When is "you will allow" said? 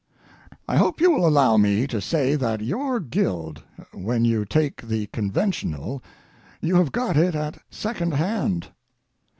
0.99-1.57